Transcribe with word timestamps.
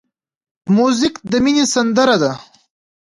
موزیک 0.75 1.15
د 1.31 1.33
مینې 1.43 1.65
سندره 1.73 2.15
ده. 2.21 2.31